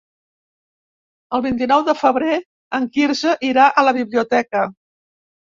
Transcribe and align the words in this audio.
El 1.37 1.43
vint-i-nou 1.47 1.83
de 1.89 1.95
febrer 1.99 2.39
en 2.79 2.87
Quirze 2.97 3.37
irà 3.51 3.69
a 3.69 3.85
la 3.89 3.97
biblioteca. 4.01 4.65